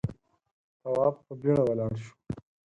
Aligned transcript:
تواب 0.81 1.15
په 1.25 1.33
بيړه 1.41 1.63
ولاړ 1.65 1.93
شو. 2.03 2.13